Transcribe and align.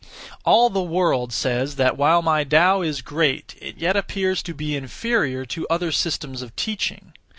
All 0.45 0.71
the 0.71 0.81
world 0.81 1.31
says 1.31 1.75
that, 1.75 1.95
while 1.95 2.23
my 2.23 2.43
Tao 2.43 2.81
is 2.81 3.03
great, 3.03 3.53
it 3.61 3.77
yet 3.77 3.95
appears 3.95 4.41
to 4.41 4.55
be 4.55 4.75
inferior 4.75 5.45
(to 5.45 5.67
other 5.67 5.91
systems 5.91 6.41
of 6.41 6.55
teaching). 6.55 7.13